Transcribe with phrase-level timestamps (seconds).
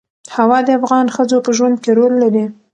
[0.35, 2.45] هوا د افغان ښځو په ژوند کې رول لري.